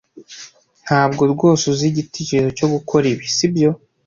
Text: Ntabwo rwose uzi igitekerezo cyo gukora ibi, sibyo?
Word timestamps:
Ntabwo 0.85 1.21
rwose 1.33 1.63
uzi 1.73 1.85
igitekerezo 1.91 2.49
cyo 2.57 2.67
gukora 2.73 3.05
ibi, 3.13 3.27
sibyo? 3.35 3.69